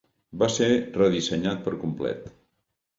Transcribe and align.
Va 0.43 0.47
ser 0.53 0.69
redissenyat 0.97 1.63
per 1.69 1.77
complet. 1.87 2.29